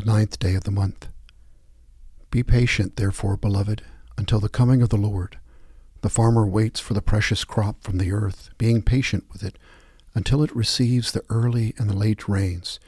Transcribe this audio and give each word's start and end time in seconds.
the 0.00 0.12
ninth 0.12 0.38
day 0.38 0.54
of 0.54 0.64
the 0.64 0.70
month. 0.70 1.08
Be 2.30 2.42
patient, 2.42 2.96
therefore, 2.96 3.36
beloved, 3.36 3.82
until 4.16 4.40
the 4.40 4.48
coming 4.48 4.82
of 4.82 4.88
the 4.88 4.96
Lord. 4.96 5.38
The 6.00 6.08
farmer 6.08 6.46
waits 6.46 6.80
for 6.80 6.94
the 6.94 7.02
precious 7.02 7.44
crop 7.44 7.82
from 7.82 7.98
the 7.98 8.12
earth, 8.12 8.50
being 8.56 8.82
patient 8.82 9.24
with 9.32 9.42
it 9.42 9.58
until 10.14 10.42
it 10.42 10.54
receives 10.56 11.12
the 11.12 11.24
early 11.28 11.74
and 11.76 11.88
the 11.88 11.96
late 11.96 12.28
rains. 12.28 12.80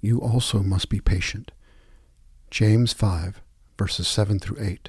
You 0.00 0.20
also 0.20 0.60
must 0.60 0.88
be 0.88 1.00
patient. 1.00 1.52
James 2.50 2.92
5, 2.92 3.40
verses 3.78 4.08
7 4.08 4.40
through 4.40 4.60
8. 4.60 4.88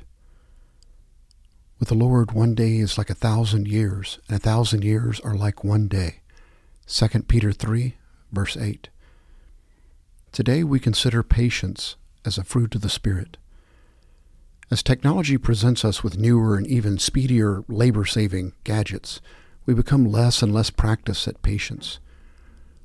With 1.80 1.90
the 1.90 1.96
Lord, 1.96 2.32
one 2.32 2.56
day 2.56 2.78
is 2.78 2.98
like 2.98 3.10
a 3.10 3.16
thousand 3.16 3.68
years, 3.68 4.20
and 4.28 4.38
a 4.38 4.40
thousand 4.40 4.84
years 4.84 5.20
are 5.20 5.36
like 5.36 5.64
one 5.64 5.88
day. 5.88 6.22
2 6.88 7.08
Peter 7.24 7.52
3, 7.52 7.96
verse 8.32 8.58
8. 8.58 8.90
Today 10.32 10.64
we 10.64 10.80
consider 10.80 11.24
patience 11.24 11.98
as 12.24 12.38
a 12.38 12.46
fruit 12.46 12.74
of 12.76 12.80
the 12.80 12.90
Spirit. 12.90 13.36
As 14.72 14.82
technology 14.82 15.38
presents 15.38 15.84
us 15.84 16.06
with 16.06 16.18
newer 16.18 16.56
and 16.56 16.66
even 16.66 17.00
speedier 17.00 17.66
labor 17.68 18.06
saving 18.06 18.54
gadgets, 18.64 19.20
we 19.66 19.74
become 19.74 20.06
less 20.06 20.42
and 20.42 20.54
less 20.54 20.70
practiced 20.70 21.28
at 21.28 21.42
patience. 21.42 22.00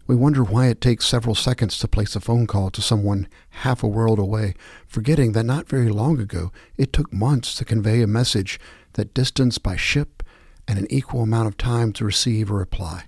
We 0.09 0.17
wonder 0.17 0.43
why 0.43 0.67
it 0.67 0.81
takes 0.81 1.07
several 1.07 1.37
seconds 1.37 1.79
to 1.79 1.87
place 1.87 2.17
a 2.17 2.21
phone 2.21 2.49
call 2.49 2.71
to 2.71 2.83
someone 2.83 3.29
half 3.51 3.81
a 3.85 3.89
world 3.89 4.19
away, 4.19 4.55
forgetting 4.89 5.31
that 5.33 5.45
not 5.45 5.69
very 5.69 5.89
long 5.89 6.19
ago 6.19 6.51
it 6.77 6.93
took 6.93 7.13
months 7.13 7.55
to 7.55 7.65
convey 7.65 8.03
a 8.03 8.09
message 8.09 8.59
that 8.95 9.15
distance 9.15 9.59
by 9.59 9.77
ship 9.77 10.25
and 10.67 10.81
an 10.81 10.89
equal 10.91 11.23
amount 11.23 11.47
of 11.47 11.57
time 11.57 11.93
to 11.93 12.05
receive 12.05 12.51
a 12.51 12.55
reply. 12.55 13.05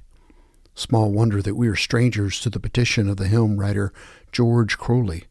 Small 0.78 1.10
wonder 1.10 1.42
that 1.42 1.56
we 1.56 1.66
are 1.66 1.74
strangers 1.74 2.40
to 2.40 2.50
the 2.50 2.60
petition 2.60 3.08
of 3.08 3.16
the 3.16 3.26
hymn 3.26 3.58
writer 3.58 3.92
George 4.30 4.78
Croly 4.78 5.24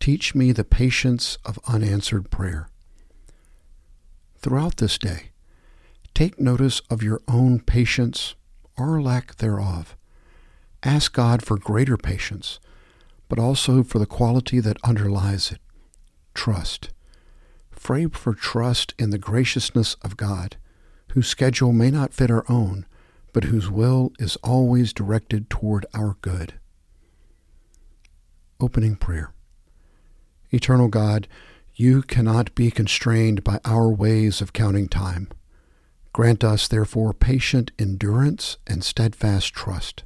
Teach 0.00 0.34
me 0.34 0.50
the 0.50 0.64
patience 0.64 1.36
of 1.44 1.58
unanswered 1.68 2.30
prayer. 2.30 2.70
Throughout 4.38 4.78
this 4.78 4.96
day, 4.96 5.32
take 6.14 6.40
notice 6.40 6.80
of 6.88 7.02
your 7.02 7.20
own 7.28 7.60
patience 7.60 8.34
or 8.78 9.02
lack 9.02 9.36
thereof. 9.36 9.94
Ask 10.82 11.12
God 11.12 11.42
for 11.42 11.58
greater 11.58 11.98
patience, 11.98 12.58
but 13.28 13.38
also 13.38 13.82
for 13.82 13.98
the 13.98 14.06
quality 14.06 14.58
that 14.58 14.78
underlies 14.82 15.52
it 15.52 15.60
trust. 16.32 16.88
Pray 17.72 18.06
for 18.06 18.32
trust 18.32 18.94
in 18.98 19.10
the 19.10 19.18
graciousness 19.18 19.96
of 20.00 20.16
God, 20.16 20.56
whose 21.08 21.28
schedule 21.28 21.74
may 21.74 21.90
not 21.90 22.14
fit 22.14 22.30
our 22.30 22.46
own 22.48 22.86
but 23.32 23.44
whose 23.44 23.70
will 23.70 24.12
is 24.18 24.36
always 24.36 24.92
directed 24.92 25.48
toward 25.50 25.86
our 25.94 26.16
good. 26.20 26.54
Opening 28.60 28.96
Prayer 28.96 29.32
Eternal 30.50 30.88
God, 30.88 31.28
you 31.74 32.02
cannot 32.02 32.54
be 32.54 32.70
constrained 32.70 33.44
by 33.44 33.60
our 33.64 33.88
ways 33.88 34.40
of 34.40 34.52
counting 34.52 34.88
time. 34.88 35.28
Grant 36.12 36.42
us, 36.42 36.66
therefore, 36.66 37.12
patient 37.12 37.70
endurance 37.78 38.56
and 38.66 38.82
steadfast 38.82 39.52
trust, 39.52 40.02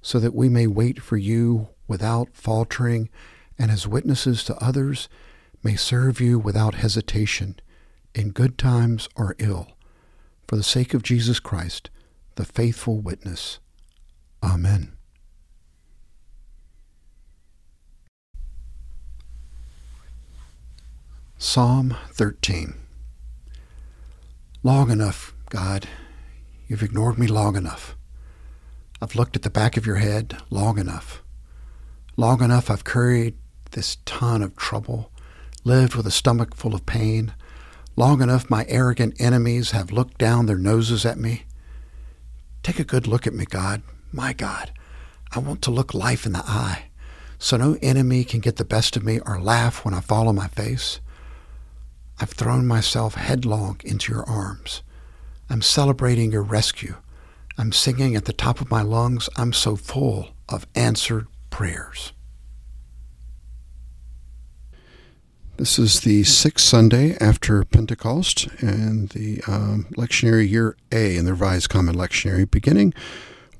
so 0.00 0.20
that 0.20 0.34
we 0.34 0.48
may 0.48 0.66
wait 0.66 1.02
for 1.02 1.16
you 1.16 1.70
without 1.88 2.28
faltering, 2.34 3.08
and 3.58 3.70
as 3.70 3.88
witnesses 3.88 4.44
to 4.44 4.56
others, 4.64 5.08
may 5.62 5.74
serve 5.74 6.20
you 6.20 6.38
without 6.38 6.74
hesitation, 6.74 7.56
in 8.14 8.30
good 8.30 8.58
times 8.58 9.08
or 9.16 9.34
ill, 9.38 9.68
for 10.46 10.56
the 10.56 10.62
sake 10.62 10.92
of 10.94 11.02
Jesus 11.02 11.40
Christ 11.40 11.90
the 12.36 12.44
faithful 12.44 13.00
witness. 13.00 13.58
Amen. 14.42 14.92
Psalm 21.38 21.96
13 22.10 22.74
Long 24.62 24.90
enough, 24.90 25.34
God. 25.50 25.88
You've 26.68 26.84
ignored 26.84 27.18
me 27.18 27.26
long 27.26 27.56
enough. 27.56 27.96
I've 29.00 29.16
looked 29.16 29.34
at 29.34 29.42
the 29.42 29.50
back 29.50 29.76
of 29.76 29.84
your 29.84 29.96
head 29.96 30.38
long 30.48 30.78
enough. 30.78 31.22
Long 32.16 32.42
enough 32.42 32.70
I've 32.70 32.84
carried 32.84 33.34
this 33.72 33.96
ton 34.04 34.42
of 34.42 34.54
trouble, 34.54 35.10
lived 35.64 35.96
with 35.96 36.06
a 36.06 36.12
stomach 36.12 36.54
full 36.54 36.74
of 36.74 36.86
pain. 36.86 37.34
Long 37.96 38.22
enough 38.22 38.48
my 38.48 38.64
arrogant 38.68 39.20
enemies 39.20 39.72
have 39.72 39.90
looked 39.90 40.18
down 40.18 40.46
their 40.46 40.56
noses 40.56 41.04
at 41.04 41.18
me. 41.18 41.42
Take 42.62 42.78
a 42.78 42.84
good 42.84 43.06
look 43.06 43.26
at 43.26 43.34
me, 43.34 43.44
God. 43.44 43.82
My 44.12 44.32
God, 44.32 44.72
I 45.32 45.38
want 45.38 45.62
to 45.62 45.70
look 45.70 45.94
life 45.94 46.26
in 46.26 46.32
the 46.32 46.44
eye 46.46 46.84
so 47.38 47.56
no 47.56 47.76
enemy 47.82 48.22
can 48.22 48.38
get 48.38 48.56
the 48.56 48.64
best 48.64 48.96
of 48.96 49.02
me 49.02 49.18
or 49.26 49.40
laugh 49.40 49.84
when 49.84 49.94
I 49.94 50.00
fall 50.00 50.28
on 50.28 50.36
my 50.36 50.46
face. 50.46 51.00
I've 52.20 52.30
thrown 52.30 52.68
myself 52.68 53.14
headlong 53.14 53.80
into 53.84 54.12
your 54.12 54.22
arms. 54.28 54.82
I'm 55.50 55.60
celebrating 55.60 56.30
your 56.30 56.42
rescue. 56.42 56.94
I'm 57.58 57.72
singing 57.72 58.14
at 58.14 58.26
the 58.26 58.32
top 58.32 58.60
of 58.60 58.70
my 58.70 58.82
lungs. 58.82 59.28
I'm 59.36 59.52
so 59.52 59.74
full 59.74 60.28
of 60.48 60.68
answered 60.76 61.26
prayers. 61.50 62.12
This 65.62 65.78
is 65.78 66.00
the 66.00 66.24
sixth 66.24 66.66
Sunday 66.66 67.16
after 67.20 67.62
Pentecost 67.62 68.48
and 68.58 69.10
the 69.10 69.40
um, 69.46 69.86
lectionary 69.96 70.50
year 70.50 70.76
A 70.90 71.16
in 71.16 71.24
the 71.24 71.34
Revised 71.34 71.68
Common 71.68 71.94
Lectionary, 71.94 72.50
beginning 72.50 72.92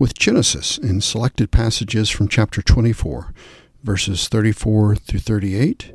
with 0.00 0.18
Genesis 0.18 0.78
in 0.78 1.00
selected 1.00 1.52
passages 1.52 2.10
from 2.10 2.26
chapter 2.26 2.60
24, 2.60 3.32
verses 3.84 4.26
34 4.26 4.96
through 4.96 5.20
38. 5.20 5.92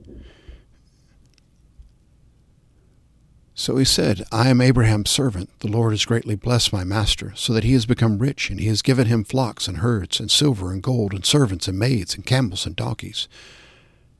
So 3.54 3.76
he 3.76 3.84
said, 3.84 4.24
I 4.32 4.48
am 4.48 4.62
Abraham's 4.62 5.10
servant. 5.10 5.50
The 5.60 5.68
Lord 5.68 5.92
has 5.92 6.06
greatly 6.06 6.36
blessed 6.36 6.72
my 6.72 6.86
master, 6.86 7.34
so 7.36 7.52
that 7.52 7.66
he 7.66 7.74
has 7.74 7.86
become 7.86 8.18
rich, 8.18 8.50
and 8.50 8.62
he 8.62 8.68
has 8.68 8.82
given 8.82 9.08
him 9.08 9.26
flocks 9.26 9.68
and 9.68 9.80
herds, 9.80 10.22
and 10.22 10.32
silver 10.32 10.72
and 10.72 10.82
gold, 10.82 11.14
and 11.14 11.26
servants 11.26 11.68
and 11.68 11.78
maids, 11.78 12.16
and 12.16 12.26
camels 12.26 12.66
and 12.66 12.78
donkeys. 12.78 13.28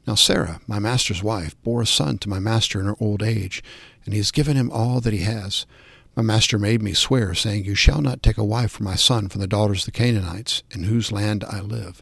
Now 0.08 0.16
Sarah, 0.16 0.62
my 0.68 0.80
master's 0.80 1.22
wife, 1.22 1.62
bore 1.64 1.82
a 1.82 1.86
son 1.86 2.18
to 2.20 2.30
my 2.30 2.40
master 2.40 2.80
in 2.80 2.86
her 2.86 2.96
old 2.98 3.22
age, 3.22 3.62
and 4.06 4.14
he 4.14 4.20
has 4.20 4.32
given 4.32 4.56
him 4.56 4.72
all 4.72 5.02
that 5.02 5.12
he 5.12 5.20
has. 5.20 5.66
My 6.16 6.24
master 6.24 6.58
made 6.58 6.82
me 6.82 6.94
swear, 6.94 7.34
saying, 7.34 7.66
You 7.66 7.76
shall 7.76 8.02
not 8.02 8.24
take 8.24 8.38
a 8.38 8.44
wife 8.46 8.72
for 8.72 8.84
my 8.84 8.96
son 8.96 9.28
from 9.28 9.42
the 9.42 9.48
daughters 9.48 9.82
of 9.82 9.94
the 9.94 10.00
Canaanites, 10.00 10.64
in 10.72 10.84
whose 10.84 11.12
land 11.12 11.44
I 11.44 11.60
live. 11.60 12.02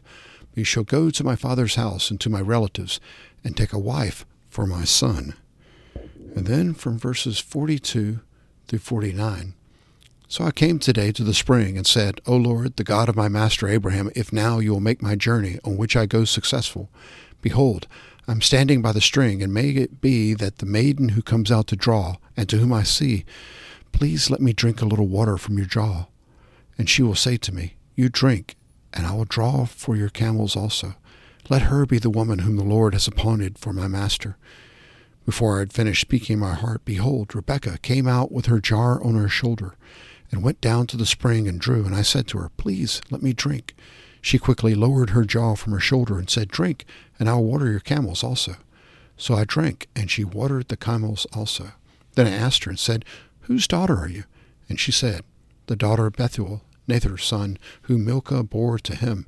But 0.50 0.58
you 0.58 0.64
shall 0.64 0.84
go 0.84 1.10
to 1.10 1.24
my 1.24 1.34
father's 1.34 1.74
house 1.74 2.08
and 2.08 2.20
to 2.20 2.30
my 2.30 2.40
relatives, 2.40 3.00
and 3.42 3.56
take 3.56 3.72
a 3.72 3.78
wife 3.78 4.24
for 4.48 4.68
my 4.68 4.84
son. 4.84 5.34
And 6.36 6.46
then 6.46 6.74
from 6.74 6.98
verses 6.98 7.40
42 7.40 8.20
through 8.68 8.78
49. 8.78 9.54
So 10.28 10.42
I 10.44 10.50
came 10.50 10.80
today 10.80 11.12
to 11.12 11.22
the 11.22 11.32
spring 11.32 11.76
and 11.76 11.86
said, 11.86 12.20
O 12.26 12.36
Lord, 12.36 12.76
the 12.76 12.84
God 12.84 13.08
of 13.08 13.14
my 13.14 13.28
master 13.28 13.68
Abraham, 13.68 14.10
if 14.16 14.32
now 14.32 14.58
you 14.58 14.72
will 14.72 14.80
make 14.80 15.00
my 15.00 15.14
journey 15.14 15.60
on 15.64 15.76
which 15.76 15.94
I 15.96 16.06
go 16.06 16.24
successful, 16.24 16.90
Behold, 17.42 17.86
I 18.26 18.32
am 18.32 18.40
standing 18.40 18.82
by 18.82 18.90
the 18.90 19.00
string, 19.00 19.40
and 19.40 19.54
may 19.54 19.68
it 19.70 20.00
be 20.00 20.34
that 20.34 20.58
the 20.58 20.66
maiden 20.66 21.10
who 21.10 21.22
comes 21.22 21.52
out 21.52 21.68
to 21.68 21.76
draw, 21.76 22.16
and 22.36 22.48
to 22.48 22.56
whom 22.56 22.72
I 22.72 22.82
see, 22.82 23.24
Please 23.92 24.28
let 24.28 24.40
me 24.40 24.52
drink 24.52 24.82
a 24.82 24.84
little 24.84 25.06
water 25.06 25.38
from 25.38 25.56
your 25.56 25.66
jaw. 25.66 26.06
And 26.76 26.90
she 26.90 27.04
will 27.04 27.14
say 27.14 27.36
to 27.36 27.54
me, 27.54 27.76
You 27.94 28.08
drink, 28.08 28.56
and 28.92 29.06
I 29.06 29.14
will 29.14 29.24
draw 29.26 29.64
for 29.64 29.94
your 29.94 30.08
camels 30.08 30.56
also. 30.56 30.96
Let 31.48 31.62
her 31.62 31.86
be 31.86 32.00
the 32.00 32.10
woman 32.10 32.40
whom 32.40 32.56
the 32.56 32.64
Lord 32.64 32.94
has 32.94 33.06
appointed 33.06 33.58
for 33.58 33.72
my 33.72 33.86
master. 33.86 34.36
Before 35.24 35.56
I 35.56 35.60
had 35.60 35.72
finished 35.72 36.00
speaking 36.00 36.34
in 36.34 36.40
my 36.40 36.54
heart, 36.54 36.84
behold, 36.84 37.34
Rebekah 37.34 37.78
came 37.78 38.08
out 38.08 38.32
with 38.32 38.46
her 38.46 38.60
jar 38.60 39.02
on 39.02 39.14
her 39.14 39.28
shoulder, 39.28 39.76
and 40.30 40.42
went 40.42 40.60
down 40.60 40.86
to 40.88 40.96
the 40.96 41.06
spring 41.06 41.46
and 41.48 41.60
drew. 41.60 41.84
And 41.84 41.94
I 41.94 42.02
said 42.02 42.26
to 42.28 42.38
her, 42.38 42.50
Please 42.56 43.00
let 43.10 43.22
me 43.22 43.32
drink. 43.32 43.74
She 44.20 44.38
quickly 44.38 44.74
lowered 44.74 45.10
her 45.10 45.24
jaw 45.24 45.54
from 45.54 45.72
her 45.72 45.80
shoulder 45.80 46.18
and 46.18 46.28
said, 46.28 46.48
Drink, 46.48 46.84
and 47.18 47.28
I 47.28 47.34
will 47.34 47.44
water 47.44 47.70
your 47.70 47.80
camels 47.80 48.24
also. 48.24 48.56
So 49.16 49.34
I 49.34 49.44
drank, 49.44 49.88
and 49.94 50.10
she 50.10 50.24
watered 50.24 50.68
the 50.68 50.76
camels 50.76 51.26
also. 51.32 51.72
Then 52.14 52.26
I 52.26 52.30
asked 52.30 52.64
her 52.64 52.70
and 52.70 52.78
said, 52.78 53.04
Whose 53.42 53.68
daughter 53.68 53.96
are 53.96 54.08
you? 54.08 54.24
And 54.68 54.80
she 54.80 54.92
said, 54.92 55.22
The 55.66 55.76
daughter 55.76 56.06
of 56.06 56.16
Bethuel, 56.16 56.62
Nahor's 56.88 57.24
son, 57.24 57.58
whom 57.82 58.04
Milcah 58.04 58.42
bore 58.42 58.78
to 58.80 58.94
him. 58.94 59.26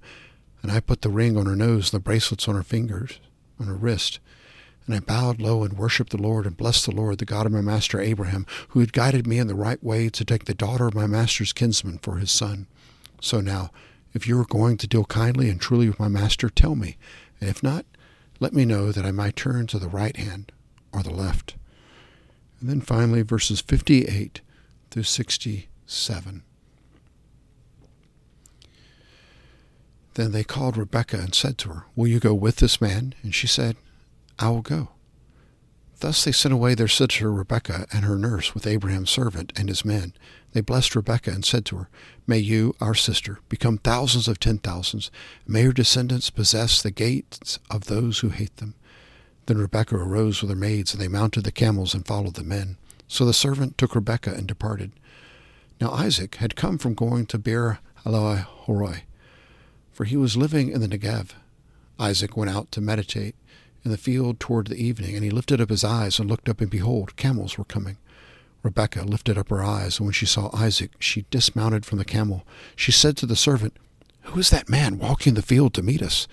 And 0.62 0.72
I 0.72 0.80
put 0.80 1.02
the 1.02 1.10
ring 1.10 1.36
on 1.36 1.46
her 1.46 1.56
nose, 1.56 1.92
and 1.92 2.00
the 2.00 2.04
bracelets 2.04 2.48
on 2.48 2.56
her 2.56 2.62
fingers, 2.62 3.20
on 3.60 3.66
her 3.66 3.76
wrist. 3.76 4.18
And 4.88 4.96
I 4.96 5.00
bowed 5.00 5.38
low 5.38 5.64
and 5.64 5.74
worshipped 5.74 6.12
the 6.12 6.22
Lord 6.22 6.46
and 6.46 6.56
blessed 6.56 6.86
the 6.86 6.94
Lord, 6.94 7.18
the 7.18 7.26
God 7.26 7.44
of 7.44 7.52
my 7.52 7.60
master 7.60 8.00
Abraham, 8.00 8.46
who 8.70 8.80
had 8.80 8.94
guided 8.94 9.26
me 9.26 9.38
in 9.38 9.46
the 9.46 9.54
right 9.54 9.84
way 9.84 10.08
to 10.08 10.24
take 10.24 10.46
the 10.46 10.54
daughter 10.54 10.86
of 10.86 10.94
my 10.94 11.06
master's 11.06 11.52
kinsman 11.52 11.98
for 11.98 12.16
his 12.16 12.30
son. 12.30 12.66
So 13.20 13.42
now, 13.42 13.70
if 14.14 14.26
you 14.26 14.40
are 14.40 14.46
going 14.46 14.78
to 14.78 14.86
deal 14.86 15.04
kindly 15.04 15.50
and 15.50 15.60
truly 15.60 15.90
with 15.90 16.00
my 16.00 16.08
master, 16.08 16.48
tell 16.48 16.74
me, 16.74 16.96
and 17.38 17.50
if 17.50 17.62
not, 17.62 17.84
let 18.40 18.54
me 18.54 18.64
know 18.64 18.90
that 18.90 19.04
I 19.04 19.10
might 19.10 19.36
turn 19.36 19.66
to 19.66 19.78
the 19.78 19.88
right 19.88 20.16
hand 20.16 20.52
or 20.90 21.02
the 21.02 21.12
left. 21.12 21.56
And 22.58 22.70
then 22.70 22.80
finally, 22.80 23.20
verses 23.20 23.60
58 23.60 24.40
through 24.90 25.02
67. 25.02 26.42
Then 30.14 30.32
they 30.32 30.44
called 30.44 30.78
Rebekah 30.78 31.18
and 31.18 31.34
said 31.34 31.58
to 31.58 31.68
her, 31.68 31.84
Will 31.94 32.08
you 32.08 32.20
go 32.20 32.32
with 32.32 32.56
this 32.56 32.80
man? 32.80 33.14
And 33.22 33.34
she 33.34 33.46
said, 33.46 33.76
I 34.38 34.50
will 34.50 34.62
go. 34.62 34.88
Thus 36.00 36.22
they 36.22 36.32
sent 36.32 36.54
away 36.54 36.74
their 36.74 36.88
sister 36.88 37.32
Rebekah 37.32 37.86
and 37.92 38.04
her 38.04 38.16
nurse 38.16 38.54
with 38.54 38.66
Abraham's 38.66 39.10
servant 39.10 39.52
and 39.56 39.68
his 39.68 39.84
men. 39.84 40.12
They 40.52 40.60
blessed 40.60 40.94
Rebekah 40.94 41.32
and 41.32 41.44
said 41.44 41.64
to 41.66 41.76
her, 41.76 41.88
May 42.26 42.38
you, 42.38 42.76
our 42.80 42.94
sister, 42.94 43.40
become 43.48 43.78
thousands 43.78 44.28
of 44.28 44.38
ten 44.38 44.58
thousands. 44.58 45.10
May 45.46 45.64
your 45.64 45.72
descendants 45.72 46.30
possess 46.30 46.80
the 46.80 46.92
gates 46.92 47.58
of 47.68 47.86
those 47.86 48.20
who 48.20 48.28
hate 48.28 48.56
them. 48.58 48.74
Then 49.46 49.58
Rebekah 49.58 49.96
arose 49.96 50.40
with 50.40 50.50
her 50.50 50.56
maids, 50.56 50.92
and 50.92 51.02
they 51.02 51.08
mounted 51.08 51.44
the 51.44 51.52
camels 51.52 51.94
and 51.94 52.06
followed 52.06 52.34
the 52.34 52.44
men. 52.44 52.76
So 53.08 53.24
the 53.24 53.32
servant 53.32 53.76
took 53.76 53.94
Rebekah 53.94 54.34
and 54.34 54.46
departed. 54.46 54.92
Now 55.80 55.90
Isaac 55.90 56.36
had 56.36 56.54
come 56.54 56.78
from 56.78 56.94
going 56.94 57.26
to 57.26 57.38
Beer 57.38 57.80
Haloi 58.04 58.46
Horoi, 58.66 59.02
for 59.90 60.04
he 60.04 60.16
was 60.16 60.36
living 60.36 60.70
in 60.70 60.80
the 60.80 60.88
Negev. 60.88 61.30
Isaac 61.98 62.36
went 62.36 62.50
out 62.50 62.70
to 62.72 62.80
meditate 62.80 63.34
in 63.84 63.90
the 63.90 63.96
field 63.96 64.40
toward 64.40 64.66
the 64.66 64.82
evening, 64.82 65.14
and 65.14 65.24
he 65.24 65.30
lifted 65.30 65.60
up 65.60 65.70
his 65.70 65.84
eyes 65.84 66.18
and 66.18 66.28
looked 66.28 66.48
up, 66.48 66.60
and 66.60 66.70
behold, 66.70 67.16
camels 67.16 67.56
were 67.56 67.64
coming. 67.64 67.96
Rebekah 68.62 69.04
lifted 69.04 69.38
up 69.38 69.50
her 69.50 69.62
eyes, 69.62 69.98
and 69.98 70.06
when 70.06 70.12
she 70.12 70.26
saw 70.26 70.50
Isaac, 70.54 70.90
she 70.98 71.26
dismounted 71.30 71.86
from 71.86 71.98
the 71.98 72.04
camel. 72.04 72.44
She 72.74 72.92
said 72.92 73.16
to 73.18 73.26
the 73.26 73.36
servant, 73.36 73.76
Who 74.22 74.40
is 74.40 74.50
that 74.50 74.68
man 74.68 74.98
walking 74.98 75.34
the 75.34 75.42
field 75.42 75.74
to 75.74 75.82
meet 75.82 76.02
us? 76.02 76.26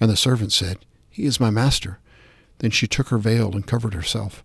And 0.00 0.10
the 0.10 0.16
servant 0.16 0.52
said, 0.52 0.78
He 1.08 1.24
is 1.24 1.40
my 1.40 1.50
master. 1.50 2.00
Then 2.58 2.70
she 2.70 2.86
took 2.86 3.08
her 3.08 3.18
veil 3.18 3.52
and 3.52 3.66
covered 3.66 3.94
herself. 3.94 4.44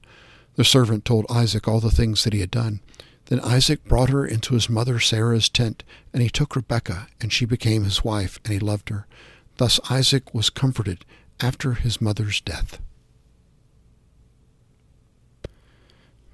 The 0.56 0.64
servant 0.64 1.06
told 1.06 1.26
Isaac 1.30 1.68
all 1.68 1.80
the 1.80 1.92
things 1.92 2.24
that 2.24 2.34
he 2.34 2.40
had 2.40 2.52
done. 2.52 2.80
Then 3.26 3.40
Isaac 3.42 3.84
brought 3.84 4.10
her 4.10 4.26
into 4.26 4.56
his 4.56 4.70
mother 4.70 5.00
Sarah's 5.00 5.50
tent, 5.50 5.84
and 6.14 6.24
he 6.24 6.30
took 6.30 6.56
Rebekah, 6.56 7.08
and 7.22 7.32
she 7.32 7.46
became 7.46 7.84
his 7.84 8.04
wife, 8.04 8.40
and 8.44 8.54
he 8.54 8.60
loved 8.60 8.90
her. 8.90 9.06
Thus 9.58 9.80
Isaac 9.90 10.34
was 10.34 10.50
comforted 10.50 11.06
after 11.42 11.74
his 11.74 12.02
mother's 12.02 12.42
death. 12.42 12.80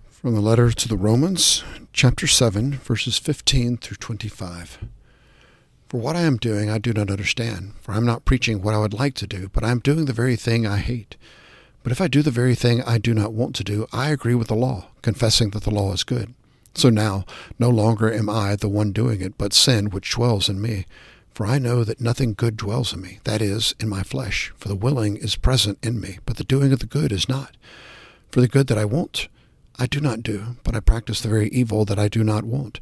From 0.09 0.33
the 0.33 0.41
letter 0.41 0.71
to 0.71 0.87
the 0.87 0.97
Romans, 0.97 1.63
chapter 1.93 2.25
7, 2.25 2.73
verses 2.73 3.19
15 3.19 3.77
through 3.77 3.97
25. 3.97 4.79
For 5.87 5.99
what 5.99 6.15
I 6.15 6.21
am 6.21 6.37
doing 6.37 6.69
I 6.69 6.79
do 6.79 6.93
not 6.93 7.11
understand, 7.11 7.73
for 7.79 7.91
I 7.91 7.97
am 7.97 8.05
not 8.05 8.25
preaching 8.25 8.61
what 8.61 8.73
I 8.73 8.79
would 8.79 8.93
like 8.93 9.13
to 9.15 9.27
do, 9.27 9.49
but 9.53 9.63
I 9.63 9.69
am 9.69 9.79
doing 9.79 10.05
the 10.05 10.13
very 10.13 10.35
thing 10.35 10.65
I 10.65 10.77
hate. 10.77 11.15
But 11.83 11.91
if 11.91 12.01
I 12.01 12.07
do 12.07 12.23
the 12.23 12.31
very 12.31 12.55
thing 12.55 12.81
I 12.81 12.97
do 12.97 13.13
not 13.13 13.33
want 13.33 13.55
to 13.57 13.63
do, 13.63 13.85
I 13.93 14.09
agree 14.09 14.33
with 14.33 14.47
the 14.47 14.55
law, 14.55 14.87
confessing 15.03 15.51
that 15.51 15.61
the 15.61 15.69
law 15.69 15.93
is 15.93 16.03
good. 16.03 16.33
So 16.73 16.89
now, 16.89 17.23
no 17.59 17.69
longer 17.69 18.11
am 18.11 18.29
I 18.29 18.55
the 18.55 18.67
one 18.67 18.91
doing 18.91 19.21
it, 19.21 19.37
but 19.37 19.53
sin 19.53 19.91
which 19.91 20.11
dwells 20.11 20.49
in 20.49 20.59
me. 20.59 20.85
For 21.35 21.45
I 21.45 21.59
know 21.59 21.83
that 21.83 21.99
nothing 21.99 22.33
good 22.33 22.55
dwells 22.55 22.93
in 22.93 23.01
me, 23.01 23.19
that 23.25 23.41
is, 23.41 23.75
in 23.77 23.89
my 23.89 24.03
flesh. 24.03 24.53
For 24.55 24.69
the 24.69 24.75
willing 24.75 25.17
is 25.17 25.35
present 25.35 25.77
in 25.83 25.99
me, 25.99 26.19
but 26.25 26.37
the 26.37 26.45
doing 26.45 26.71
of 26.71 26.79
the 26.79 26.85
good 26.85 27.11
is 27.11 27.27
not. 27.27 27.57
For 28.31 28.39
the 28.39 28.47
good 28.47 28.67
that 28.67 28.77
I 28.77 28.85
want, 28.85 29.27
I 29.77 29.85
do 29.85 29.99
not 29.99 30.23
do, 30.23 30.55
but 30.63 30.77
I 30.77 30.79
practice 30.79 31.19
the 31.19 31.27
very 31.27 31.49
evil 31.49 31.83
that 31.83 31.99
I 31.99 32.07
do 32.07 32.23
not 32.23 32.45
want. 32.45 32.79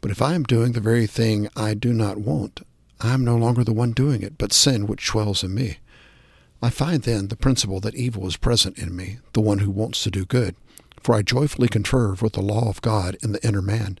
But 0.00 0.10
if 0.10 0.20
I 0.20 0.34
am 0.34 0.42
doing 0.42 0.72
the 0.72 0.80
very 0.80 1.06
thing 1.06 1.48
I 1.54 1.74
do 1.74 1.92
not 1.92 2.18
want, 2.18 2.62
I 3.00 3.14
am 3.14 3.24
no 3.24 3.36
longer 3.36 3.62
the 3.62 3.72
one 3.72 3.92
doing 3.92 4.20
it, 4.22 4.36
but 4.36 4.52
sin 4.52 4.88
which 4.88 5.06
dwells 5.06 5.44
in 5.44 5.54
me. 5.54 5.78
I 6.60 6.70
find 6.70 7.04
then 7.04 7.28
the 7.28 7.36
principle 7.36 7.78
that 7.80 7.94
evil 7.94 8.26
is 8.26 8.36
present 8.36 8.78
in 8.78 8.96
me, 8.96 9.18
the 9.32 9.40
one 9.40 9.60
who 9.60 9.70
wants 9.70 10.02
to 10.02 10.10
do 10.10 10.24
good. 10.24 10.56
For 11.04 11.14
I 11.14 11.22
joyfully 11.22 11.68
confer 11.68 12.14
with 12.14 12.32
the 12.32 12.42
law 12.42 12.68
of 12.68 12.82
God 12.82 13.16
in 13.22 13.30
the 13.30 13.46
inner 13.46 13.62
man 13.62 14.00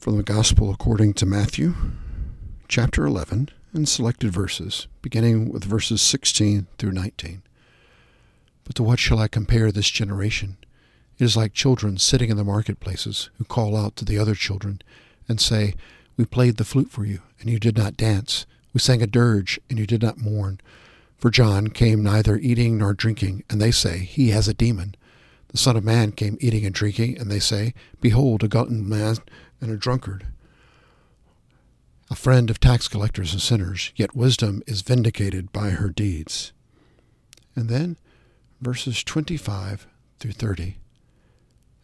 From 0.00 0.16
the 0.16 0.22
Gospel 0.22 0.70
according 0.70 1.12
to 1.14 1.26
Matthew, 1.26 1.74
chapter 2.68 3.04
11, 3.04 3.50
and 3.74 3.86
selected 3.86 4.32
verses, 4.32 4.88
beginning 5.02 5.52
with 5.52 5.64
verses 5.64 6.00
16 6.00 6.68
through 6.78 6.92
19. 6.92 7.42
But 8.64 8.76
to 8.76 8.82
what 8.82 8.98
shall 8.98 9.18
I 9.18 9.28
compare 9.28 9.70
this 9.70 9.90
generation? 9.90 10.56
It 11.18 11.24
is 11.24 11.36
like 11.36 11.52
children 11.52 11.98
sitting 11.98 12.30
in 12.30 12.38
the 12.38 12.44
marketplaces 12.44 13.28
who 13.36 13.44
call 13.44 13.76
out 13.76 13.94
to 13.96 14.06
the 14.06 14.18
other 14.18 14.34
children 14.34 14.80
and 15.28 15.38
say, 15.38 15.74
We 16.16 16.24
played 16.24 16.56
the 16.56 16.64
flute 16.64 16.90
for 16.90 17.04
you, 17.04 17.20
and 17.38 17.50
you 17.50 17.58
did 17.58 17.76
not 17.76 17.98
dance. 17.98 18.46
We 18.72 18.80
sang 18.80 19.02
a 19.02 19.06
dirge, 19.06 19.60
and 19.68 19.78
you 19.78 19.86
did 19.86 20.00
not 20.00 20.16
mourn. 20.16 20.62
For 21.18 21.30
John 21.30 21.68
came 21.68 22.02
neither 22.02 22.38
eating 22.38 22.78
nor 22.78 22.94
drinking, 22.94 23.44
and 23.50 23.60
they 23.60 23.70
say, 23.70 23.98
He 23.98 24.30
has 24.30 24.48
a 24.48 24.54
demon. 24.54 24.94
The 25.48 25.58
Son 25.58 25.76
of 25.76 25.84
Man 25.84 26.12
came 26.12 26.38
eating 26.40 26.64
and 26.64 26.74
drinking, 26.74 27.18
and 27.18 27.30
they 27.30 27.40
say, 27.40 27.74
Behold, 28.00 28.42
a 28.42 28.48
glutton 28.48 28.88
man 28.88 29.16
and 29.60 29.70
a 29.70 29.76
drunkard, 29.76 30.26
a 32.10 32.16
friend 32.16 32.50
of 32.50 32.58
tax 32.58 32.88
collectors 32.88 33.32
and 33.32 33.40
sinners, 33.40 33.92
yet 33.94 34.16
wisdom 34.16 34.62
is 34.66 34.82
vindicated 34.82 35.52
by 35.52 35.70
her 35.70 35.88
deeds. 35.88 36.52
And 37.54 37.68
then 37.68 37.96
verses 38.60 39.04
25 39.04 39.86
through 40.18 40.32
30. 40.32 40.76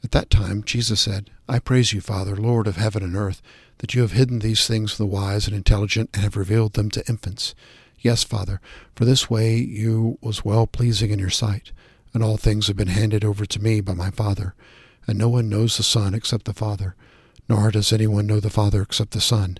At 0.03 0.11
that 0.11 0.31
time 0.31 0.65
Jesus 0.65 1.01
said, 1.01 1.31
I 1.49 1.59
praise 1.59 1.93
you, 1.93 2.01
Father, 2.01 2.35
Lord 2.35 2.67
of 2.67 2.77
heaven 2.77 3.05
and 3.05 3.15
earth, 3.15 3.41
that 3.79 3.95
you 3.95 4.01
have 4.03 4.13
hidden 4.13 4.41
these 4.41 4.67
things 4.67 4.95
from 4.95 5.07
the 5.07 5.13
wise 5.13 5.47
and 5.47 5.55
intelligent 5.55 6.11
and 6.13 6.23
have 6.23 6.37
revealed 6.37 6.73
them 6.73 6.91
to 6.91 7.07
infants. 7.09 7.55
Yes, 8.01 8.25
Father, 8.25 8.61
for 8.95 9.05
this 9.05 9.31
way 9.31 9.57
you 9.57 10.19
was 10.21 10.45
well 10.45 10.67
pleasing 10.67 11.11
in 11.11 11.19
your 11.19 11.31
sight, 11.31 11.73
and 12.13 12.23
all 12.23 12.37
things 12.37 12.67
have 12.67 12.77
been 12.77 12.89
handed 12.89 13.25
over 13.25 13.47
to 13.47 13.63
me 13.63 13.81
by 13.81 13.95
my 13.95 14.11
Father, 14.11 14.55
and 15.07 15.19
no 15.19 15.29
one 15.29 15.49
knows 15.49 15.77
the 15.77 15.83
Son 15.83 16.15
except 16.15 16.47
the 16.47 16.53
Father 16.53 16.97
nor 17.49 17.71
does 17.71 17.93
anyone 17.93 18.27
know 18.27 18.41
the 18.41 18.51
Father 18.51 18.83
except 18.83 19.13
the 19.13 19.21
Son, 19.21 19.59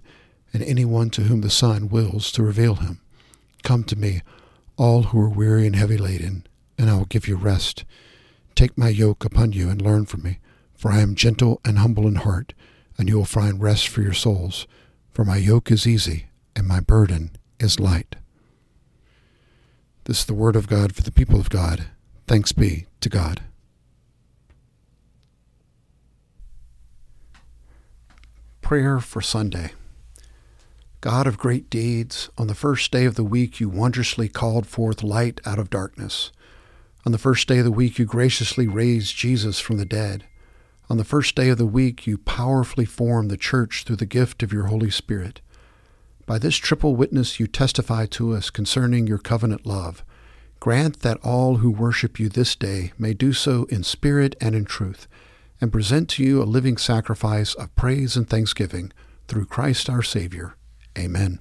and 0.53 0.63
anyone 0.63 1.11
to 1.11 1.23
whom 1.23 1.41
the 1.41 1.51
Son 1.51 1.89
wills 1.89 2.33
to 2.33 2.43
reveal 2.43 2.77
him. 2.77 3.01
Come 3.63 3.85
to 3.85 3.97
me, 3.97 4.23
all 4.77 5.05
who 5.05 5.21
are 5.21 5.29
weary 5.29 5.67
and 5.67 5.77
heavy 5.77 5.97
laden, 5.97 6.47
and 6.79 6.91
I 6.91 6.97
will 6.97 7.05
give 7.05 7.27
you 7.29 7.37
rest. 7.37 7.85
Take 8.55 8.77
my 8.77 8.89
yoke 8.89 9.25
upon 9.25 9.53
you 9.53 9.69
and 9.69 9.81
learn 9.81 10.07
from 10.07 10.23
me, 10.23 10.39
for 10.75 10.91
I 10.91 11.01
am 11.01 11.15
gentle 11.15 11.61
and 11.65 11.79
humble 11.79 12.07
in 12.07 12.17
heart, 12.17 12.53
and 12.99 13.09
you 13.09 13.17
will 13.17 13.25
find 13.25 13.63
rest 13.63 13.89
for 13.89 14.03
your 14.03 14.13
souls. 14.13 14.67
For 15.13 15.25
my 15.25 15.37
yoke 15.37 15.71
is 15.71 15.87
easy, 15.87 16.27
and 16.55 16.67
my 16.67 16.81
burden 16.81 17.31
is 17.59 17.81
light. 17.81 18.17
This 20.05 20.21
is 20.21 20.25
the 20.27 20.35
word 20.35 20.57
of 20.57 20.69
God 20.69 20.95
for 20.95 21.03
the 21.03 21.11
people 21.11 21.41
of 21.41 21.51
God. 21.51 21.87
Thanks 22.27 22.53
be 22.53 22.87
to 23.01 23.09
God. 23.09 23.43
Prayer 28.67 28.99
for 28.99 29.21
Sunday. 29.21 29.71
God 31.01 31.29
of 31.29 31.39
great 31.39 31.71
deeds, 31.71 32.31
on 32.37 32.49
the 32.49 32.55
first 32.57 32.91
day 32.91 33.05
of 33.05 33.15
the 33.15 33.23
week 33.23 33.61
you 33.61 33.69
wondrously 33.69 34.29
called 34.29 34.67
forth 34.67 35.05
light 35.05 35.41
out 35.47 35.61
of 35.61 35.71
darkness. 35.71 36.33
On 37.05 37.13
the 37.13 37.17
first 37.17 37.47
day 37.47 37.59
of 37.59 37.65
the 37.65 37.71
week 37.71 37.97
you 38.01 38.05
graciously 38.05 38.67
raised 38.67 39.17
Jesus 39.17 39.61
from 39.61 39.77
the 39.77 39.85
dead. 39.85 40.25
On 40.91 40.97
the 40.97 41.05
first 41.05 41.37
day 41.37 41.49
of 41.49 41.59
the 41.59 41.65
week 41.65 42.09
you 42.09 42.19
powerfully 42.19 42.85
formed 42.85 43.31
the 43.31 43.37
church 43.37 43.85
through 43.85 43.95
the 43.95 44.05
gift 44.05 44.43
of 44.43 44.53
your 44.53 44.67
Holy 44.67 44.91
Spirit. 44.91 45.41
By 46.27 46.41
this 46.41 46.57
triple 46.57 46.97
witness 46.97 47.39
you 47.39 47.47
testify 47.47 48.07
to 48.07 48.35
us 48.35 48.51
concerning 48.51 49.07
your 49.07 49.19
covenant 49.19 49.65
love. 49.65 50.05
Grant 50.59 51.03
that 51.03 51.21
all 51.23 51.59
who 51.59 51.71
worship 51.71 52.19
you 52.19 52.29
this 52.29 52.57
day 52.57 52.91
may 52.99 53.15
do 53.15 53.33
so 53.33 53.67
in 53.67 53.85
spirit 53.85 54.35
and 54.41 54.57
in 54.57 54.65
truth 54.65 55.07
and 55.61 55.73
present 55.73 56.09
to 56.11 56.23
you 56.23 56.43
a 56.43 56.45
living 56.45 56.77
sacrifice 56.77 57.55
of 57.55 57.75
praise 57.77 58.17
and 58.17 58.29
thanksgiving 58.29 58.93
through 59.29 59.47
Christ 59.47 59.89
our 59.89 60.03
Savior. 60.03 60.57
Amen. 60.99 61.41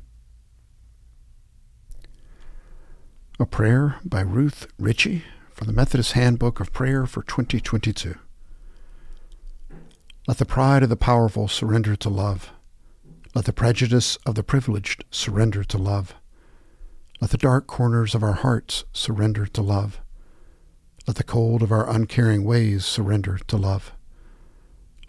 A 3.40 3.46
prayer 3.46 3.98
by 4.04 4.22
Ruth 4.22 4.68
Ritchie 4.80 5.24
from 5.52 5.68
the 5.68 5.74
Methodist 5.74 6.14
Handbook 6.14 6.60
of 6.60 6.72
Prayer 6.72 7.06
for 7.06 7.24
2022. 7.24 8.16
Let 10.28 10.38
the 10.38 10.46
pride 10.46 10.84
of 10.84 10.90
the 10.90 10.96
powerful 10.96 11.48
surrender 11.48 11.96
to 11.98 12.10
love. 12.10 12.52
Let 13.34 13.46
the 13.46 13.54
prejudice 13.54 14.18
of 14.26 14.36
the 14.36 14.44
privileged 14.44 15.04
surrender 15.12 15.64
to 15.66 15.78
love. 15.78 16.16
Let 17.22 17.32
the 17.32 17.38
dark 17.38 17.68
corners 17.68 18.16
of 18.16 18.24
our 18.24 18.34
hearts 18.34 18.86
surrender 18.92 19.46
to 19.48 19.62
love. 19.62 20.00
Let 21.08 21.18
the 21.18 21.24
cold 21.24 21.62
of 21.62 21.72
our 21.72 21.90
uncaring 21.90 22.44
ways 22.44 22.86
surrender 22.86 23.38
to 23.48 23.58
love. 23.58 23.92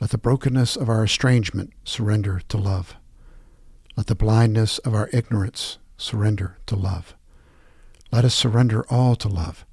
Let 0.00 0.10
the 0.10 0.18
brokenness 0.18 0.76
of 0.76 0.88
our 0.88 1.04
estrangement 1.04 1.72
surrender 1.84 2.42
to 2.48 2.58
love. 2.58 2.96
Let 3.96 4.08
the 4.08 4.14
blindness 4.14 4.78
of 4.78 4.94
our 4.94 5.08
ignorance 5.12 5.78
surrender 5.96 6.58
to 6.66 6.76
love. 6.76 7.14
Let 8.12 8.24
us 8.24 8.34
surrender 8.34 8.84
all 8.90 9.16
to 9.16 9.28
love, 9.28 9.64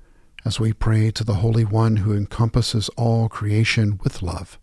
as 0.46 0.60
we 0.60 0.72
pray 0.72 1.12
to 1.12 1.24
the 1.24 1.36
Holy 1.36 1.66
One 1.66 1.98
who 1.98 2.14
encompasses 2.14 2.90
all 2.96 3.28
creation 3.28 4.00
with 4.04 4.22
love. 4.22 4.58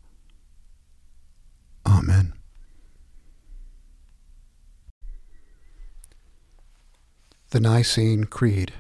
Amen. 1.87 2.33
The 7.51 7.61
Nicene 7.61 8.25
Creed. 8.25 8.73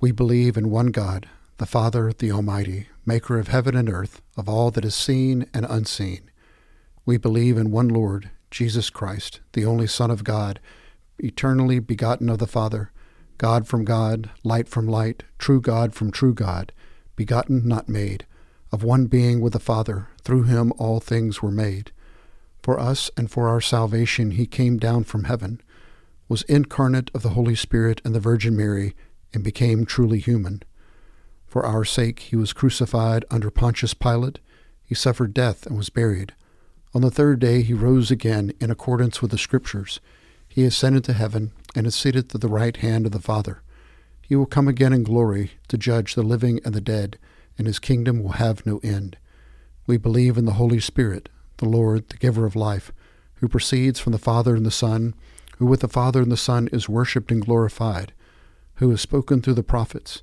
We 0.00 0.12
believe 0.12 0.56
in 0.56 0.70
one 0.70 0.88
God, 0.88 1.28
the 1.58 1.66
Father, 1.66 2.12
the 2.12 2.30
Almighty, 2.30 2.86
maker 3.04 3.36
of 3.36 3.48
heaven 3.48 3.76
and 3.76 3.90
earth, 3.90 4.22
of 4.36 4.48
all 4.48 4.70
that 4.70 4.84
is 4.84 4.94
seen 4.94 5.44
and 5.52 5.66
unseen. 5.68 6.30
We 7.04 7.16
believe 7.16 7.58
in 7.58 7.72
one 7.72 7.88
Lord, 7.88 8.30
Jesus 8.48 8.90
Christ, 8.90 9.40
the 9.54 9.64
only 9.64 9.88
Son 9.88 10.08
of 10.08 10.22
God, 10.22 10.60
eternally 11.18 11.80
begotten 11.80 12.28
of 12.28 12.38
the 12.38 12.46
Father 12.46 12.92
God 13.38 13.68
from 13.68 13.84
God, 13.84 14.30
light 14.42 14.68
from 14.68 14.86
light, 14.86 15.22
true 15.38 15.60
God 15.60 15.94
from 15.94 16.10
true 16.10 16.34
God, 16.34 16.72
begotten, 17.14 17.66
not 17.66 17.88
made, 17.88 18.26
of 18.72 18.82
one 18.82 19.06
being 19.06 19.40
with 19.40 19.52
the 19.52 19.60
Father, 19.60 20.08
through 20.22 20.42
him 20.44 20.72
all 20.76 20.98
things 20.98 21.40
were 21.40 21.52
made. 21.52 21.92
For 22.62 22.80
us 22.80 23.10
and 23.16 23.30
for 23.30 23.48
our 23.48 23.60
salvation 23.60 24.32
he 24.32 24.46
came 24.46 24.76
down 24.76 25.04
from 25.04 25.24
heaven, 25.24 25.60
was 26.28 26.42
incarnate 26.42 27.10
of 27.14 27.22
the 27.22 27.30
Holy 27.30 27.54
Spirit 27.54 28.00
and 28.04 28.12
the 28.14 28.20
Virgin 28.20 28.56
Mary, 28.56 28.94
and 29.32 29.44
became 29.44 29.84
truly 29.84 30.18
human. 30.18 30.62
For 31.48 31.64
our 31.64 31.84
sake 31.84 32.20
he 32.20 32.36
was 32.36 32.52
crucified 32.52 33.24
under 33.30 33.50
Pontius 33.50 33.94
Pilate, 33.94 34.38
he 34.84 34.94
suffered 34.94 35.34
death 35.34 35.66
and 35.66 35.76
was 35.76 35.88
buried. 35.90 36.34
On 36.94 37.00
the 37.00 37.10
third 37.10 37.40
day 37.40 37.62
he 37.62 37.74
rose 37.74 38.10
again 38.10 38.52
in 38.60 38.70
accordance 38.70 39.20
with 39.20 39.30
the 39.30 39.38
Scriptures. 39.38 40.00
He 40.48 40.64
ascended 40.64 41.04
to 41.04 41.12
heaven 41.12 41.52
and 41.74 41.86
is 41.86 41.94
seated 41.94 42.34
at 42.34 42.40
the 42.40 42.48
right 42.48 42.76
hand 42.76 43.06
of 43.06 43.12
the 43.12 43.20
Father. 43.20 43.62
He 44.20 44.36
will 44.36 44.46
come 44.46 44.68
again 44.68 44.92
in 44.92 45.04
glory 45.04 45.52
to 45.68 45.78
judge 45.78 46.14
the 46.14 46.22
living 46.22 46.60
and 46.64 46.74
the 46.74 46.80
dead, 46.80 47.18
and 47.56 47.66
his 47.66 47.78
kingdom 47.78 48.22
will 48.22 48.32
have 48.32 48.66
no 48.66 48.78
end. 48.82 49.16
We 49.86 49.96
believe 49.96 50.36
in 50.36 50.44
the 50.44 50.52
Holy 50.52 50.80
Spirit, 50.80 51.30
the 51.56 51.68
Lord, 51.68 52.08
the 52.08 52.18
giver 52.18 52.44
of 52.44 52.54
life, 52.54 52.92
who 53.36 53.48
proceeds 53.48 54.00
from 54.00 54.12
the 54.12 54.18
Father 54.18 54.54
and 54.54 54.66
the 54.66 54.70
Son, 54.70 55.14
who 55.58 55.66
with 55.66 55.80
the 55.80 55.88
Father 55.88 56.20
and 56.20 56.30
the 56.30 56.36
Son 56.36 56.68
is 56.72 56.88
worshipped 56.88 57.32
and 57.32 57.44
glorified, 57.44 58.12
who 58.76 58.90
has 58.90 59.00
spoken 59.00 59.40
through 59.40 59.54
the 59.54 59.62
prophets. 59.62 60.22